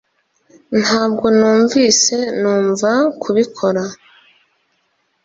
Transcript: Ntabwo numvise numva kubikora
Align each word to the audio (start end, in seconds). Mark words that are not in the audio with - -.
Ntabwo 0.83 1.25
numvise 1.37 2.15
numva 2.41 2.91
kubikora 3.21 3.83